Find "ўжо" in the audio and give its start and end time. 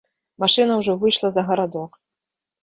0.79-0.95